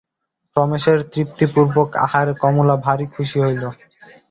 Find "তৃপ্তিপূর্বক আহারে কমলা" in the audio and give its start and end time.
1.11-2.75